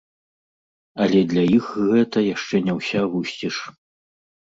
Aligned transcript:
Але 1.05 1.19
для 1.35 1.43
іх 1.59 1.65
гэта 1.91 2.25
яшчэ 2.35 2.65
не 2.71 2.79
ўся 2.81 3.01
вусціш. 3.15 3.65